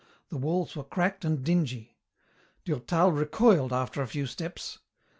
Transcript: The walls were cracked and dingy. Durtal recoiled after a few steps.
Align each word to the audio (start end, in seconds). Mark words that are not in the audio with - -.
The 0.29 0.37
walls 0.39 0.75
were 0.75 0.83
cracked 0.83 1.23
and 1.23 1.43
dingy. 1.43 1.95
Durtal 2.65 3.11
recoiled 3.11 3.71
after 3.71 4.01
a 4.01 4.07
few 4.07 4.25
steps. 4.25 4.79